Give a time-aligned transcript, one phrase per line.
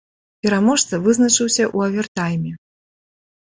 [0.45, 2.55] Пераможца вызначыўся ў авертайме.